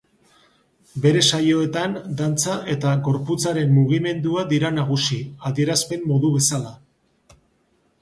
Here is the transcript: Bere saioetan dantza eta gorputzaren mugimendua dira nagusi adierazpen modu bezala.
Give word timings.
Bere 1.03 1.21
saioetan 1.31 1.93
dantza 2.21 2.57
eta 2.77 2.95
gorputzaren 3.09 3.71
mugimendua 3.77 4.49
dira 4.55 4.75
nagusi 4.81 5.23
adierazpen 5.53 6.13
modu 6.15 6.37
bezala. 6.41 6.77